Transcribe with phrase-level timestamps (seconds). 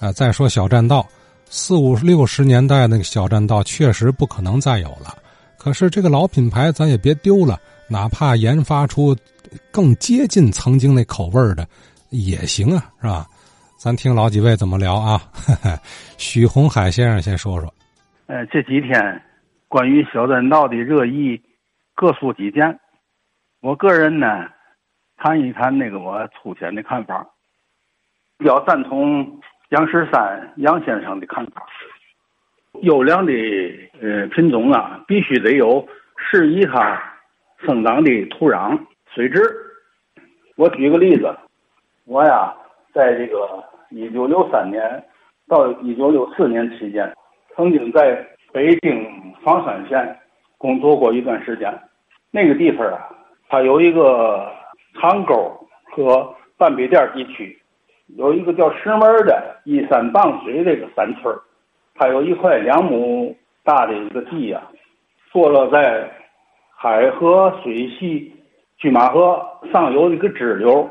[0.00, 1.06] 啊，再说小栈道，
[1.46, 5.16] 四五六十年代那个小栈道确实不可能再有了。
[5.58, 9.16] 可是这个老品牌咱也别丢了，哪怕研发出
[9.72, 11.66] 更接近曾经那口味的
[12.10, 13.26] 也行啊，是吧？
[13.78, 15.20] 咱听老几位怎么聊啊？
[16.18, 17.72] 许宏海先生先说说。
[18.26, 19.22] 呃，这几天
[19.68, 21.40] 关于小栈道的热议，
[21.94, 22.78] 各抒己见。
[23.60, 24.26] 我个人呢，
[25.16, 27.26] 谈一谈那个我粗浅的看法。
[28.38, 29.24] 比较赞同
[29.70, 31.66] 杨十三杨先生的看法。
[32.82, 33.32] 优良的
[34.02, 35.86] 呃品种啊，必须得有
[36.16, 37.02] 适宜它
[37.64, 38.78] 生长的土壤
[39.14, 39.40] 水质。
[40.56, 41.34] 我举个例子，
[42.04, 42.54] 我呀，
[42.92, 45.02] 在这个一九六三年
[45.48, 47.10] 到一九六四年期间，
[47.54, 50.18] 曾经在北京房山县
[50.58, 51.72] 工作过一段时间。
[52.30, 53.08] 那个地方啊，
[53.48, 54.52] 它有一个
[55.00, 57.58] 长沟和半壁店地区。
[58.14, 61.34] 有一个叫石门的依山傍水这个山村
[61.94, 64.62] 它有一块两亩大的一个地呀，
[65.32, 66.08] 坐落在
[66.70, 68.32] 海河水系
[68.78, 70.88] 拒马河上游的一个支流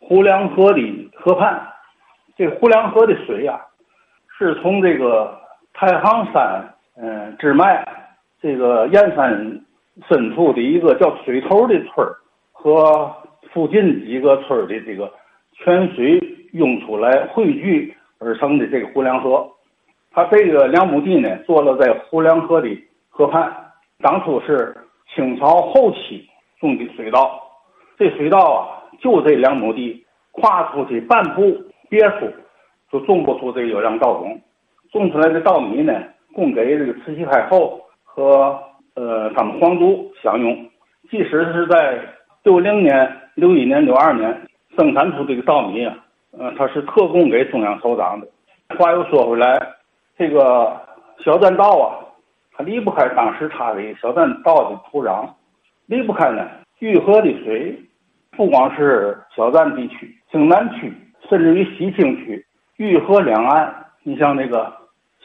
[0.00, 1.60] 胡梁河的河畔。
[2.36, 3.60] 这胡梁河的水呀，
[4.36, 5.38] 是从这个
[5.74, 7.86] 太行山嗯支脉
[8.40, 9.60] 这个燕山
[10.08, 12.06] 深处的一个叫水头的村
[12.52, 13.14] 和
[13.52, 15.12] 附近几个村的这个
[15.52, 16.27] 泉水。
[16.52, 19.48] 涌出来汇聚而成的这个胡梁河，
[20.10, 22.68] 它这个两亩地呢，坐落在胡梁河的
[23.08, 23.52] 河畔。
[24.00, 24.76] 当初是
[25.12, 26.24] 清朝后期
[26.60, 27.42] 种的水稻，
[27.98, 31.56] 这水稻啊，就这两亩地，跨出去半步
[31.88, 32.32] 别处，
[32.92, 34.40] 就种不出这个优良稻种。
[34.92, 35.92] 种出来的稻米呢，
[36.32, 38.58] 供给这个慈禧太后和
[38.94, 40.66] 呃他们皇族享用。
[41.10, 41.98] 即使是在
[42.44, 45.96] 六零年、六一年、六二年生产出这个稻米啊。
[46.38, 48.26] 嗯，它是特供给中央首长的。
[48.78, 49.58] 话又说回来，
[50.16, 50.80] 这个
[51.24, 51.98] 小栈道啊，
[52.52, 55.28] 它离不开当时它的小栈道的土壤，
[55.86, 57.84] 离不开呢玉河的水。
[58.36, 60.92] 不光是小站地区、京南区，
[61.28, 63.74] 甚至于西青区，玉河两岸，
[64.04, 64.72] 你像那个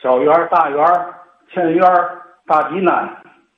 [0.02, 0.84] 小园、大园、
[1.52, 1.88] 前园、
[2.48, 3.08] 大济南、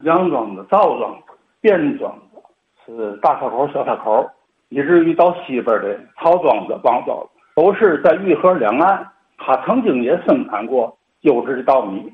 [0.01, 1.21] 杨庄子、赵庄子、
[1.61, 2.41] 卞庄子，
[2.85, 4.29] 是大岔口、小岔口，
[4.67, 7.29] 以至于到西边的曹庄子、王庄子。
[7.55, 9.07] 都是在玉河两岸，
[9.37, 12.11] 他曾经也生产过优质的稻米。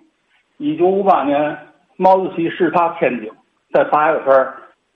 [0.57, 1.57] 一九五八年，
[1.97, 3.29] 毛主席视察天津，
[3.73, 4.47] 在八月份，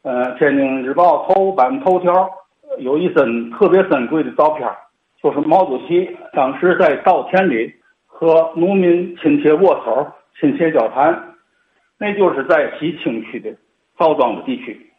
[0.04, 2.30] 呃，《天津日报》头版头条
[2.78, 4.70] 有一张特别珍贵的照片，
[5.24, 7.74] 就是毛主席当时在稻田里
[8.06, 10.08] 和农民亲切握手、
[10.40, 11.34] 亲切交谈。
[11.98, 13.50] 那就是在西青区的
[13.98, 14.92] 赵庄子地区，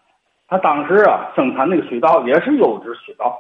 [0.49, 3.39] 他当时啊生产那个水稻也是优质水稻。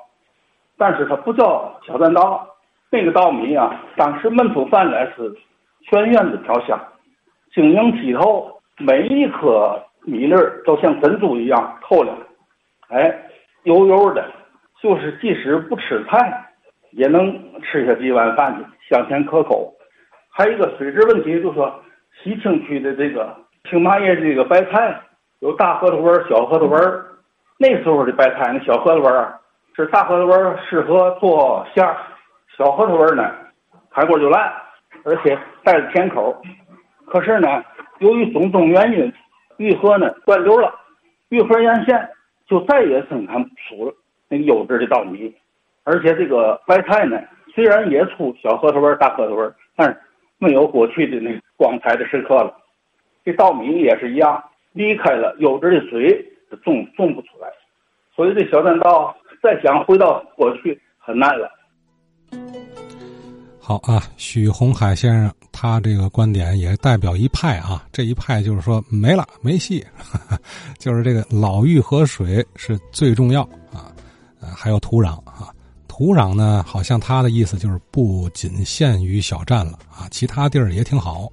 [0.78, 2.46] 但是它不叫小栈道，
[2.90, 5.34] 那个稻米啊，当时焖出饭来是
[5.88, 6.78] 全院子飘香，
[7.54, 12.16] 晶莹剔透，每一颗米粒都像珍珠一样透亮，
[12.88, 13.22] 哎，
[13.62, 14.30] 油油的，
[14.82, 16.44] 就是即使不吃菜，
[16.90, 17.32] 也能
[17.62, 19.72] 吃下几碗饭去，香甜可口。
[20.30, 21.82] 还有一个水质问题，就说
[22.22, 23.34] 西青区的这个
[23.70, 25.00] 青麻叶这个白菜，
[25.40, 26.80] 有大核桃纹、小核桃纹，
[27.58, 29.32] 那时候的白菜那小核桃纹。
[29.76, 31.98] 是大核桃纹适合做馅儿，
[32.56, 33.30] 小核桃纹呢，
[33.90, 34.50] 开过就烂，
[35.04, 36.34] 而且带着甜口。
[37.04, 37.62] 可是呢，
[37.98, 39.12] 由于种种原因，
[39.58, 40.74] 玉河呢断流了，
[41.28, 42.08] 玉河沿线
[42.46, 43.94] 就再也生产不出
[44.30, 45.30] 那个优质的稻米。
[45.84, 47.20] 而且这个白菜呢，
[47.54, 50.00] 虽然也出小核桃纹、大核桃纹，但是
[50.38, 52.50] 没有过去的那光彩的时刻了。
[53.26, 56.26] 这稻米也是一样，离开了优质的水，
[56.64, 57.48] 种种不出来。
[58.14, 59.14] 所以这小栈道。
[59.46, 61.48] 再想回到过去很难了。
[63.60, 69.86] 好啊，许宏海先生他这个观点也代表一派啊，这一派就是说没了没戏，
[70.80, 73.42] 就是这个老玉河水是最重要
[73.72, 73.94] 啊，
[74.56, 75.54] 还有土壤啊，
[75.86, 81.30] 土壤呢好像他的意思就是不仅限于小站了啊，其他地儿也挺好。